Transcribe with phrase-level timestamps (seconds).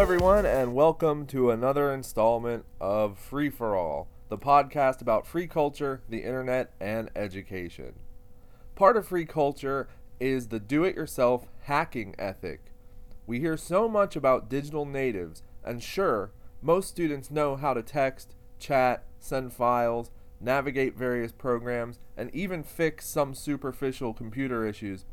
[0.00, 6.02] everyone, and welcome to another installment of Free for All, the podcast about free culture,
[6.10, 7.94] the internet, and education.
[8.74, 9.88] Part of free culture
[10.20, 12.60] is the do it yourself hacking ethic.
[13.26, 18.34] We hear so much about digital natives, and sure, most students know how to text,
[18.58, 25.06] chat, send files, navigate various programs, and even fix some superficial computer issues.